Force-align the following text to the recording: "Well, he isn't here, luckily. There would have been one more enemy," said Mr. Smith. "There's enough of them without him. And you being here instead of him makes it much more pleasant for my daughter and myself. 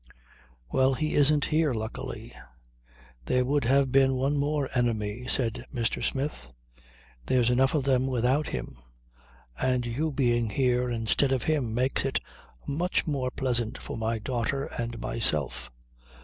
"Well, 0.71 0.95
he 0.95 1.13
isn't 1.13 1.45
here, 1.53 1.75
luckily. 1.75 2.33
There 3.27 3.45
would 3.45 3.65
have 3.65 3.91
been 3.91 4.15
one 4.15 4.35
more 4.35 4.67
enemy," 4.73 5.27
said 5.27 5.63
Mr. 5.71 6.03
Smith. 6.03 6.51
"There's 7.27 7.51
enough 7.51 7.75
of 7.75 7.83
them 7.83 8.07
without 8.07 8.47
him. 8.47 8.79
And 9.61 9.85
you 9.85 10.11
being 10.11 10.49
here 10.49 10.89
instead 10.89 11.31
of 11.31 11.43
him 11.43 11.75
makes 11.75 12.03
it 12.03 12.19
much 12.65 13.05
more 13.05 13.29
pleasant 13.29 13.77
for 13.77 13.95
my 13.95 14.17
daughter 14.17 14.65
and 14.75 14.97
myself. 14.99 15.69